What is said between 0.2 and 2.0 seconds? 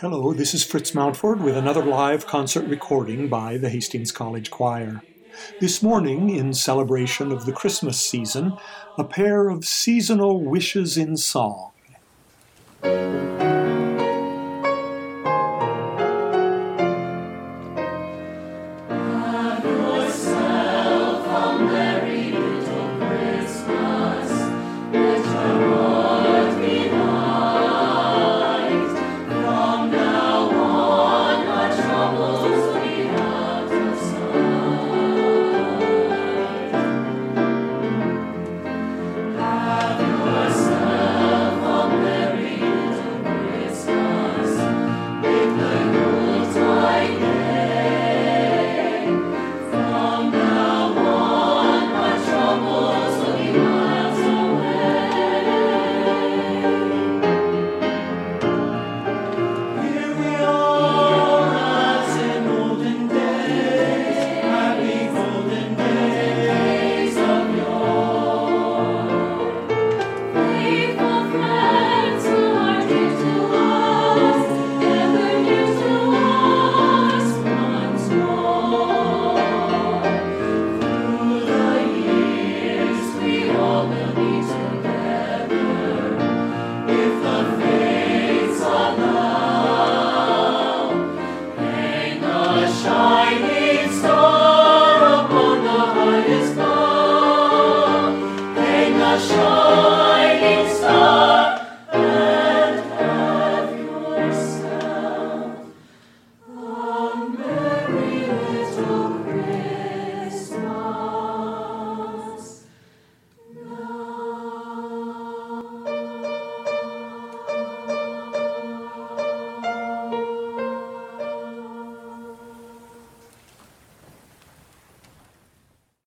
this is Fritz Mountford with another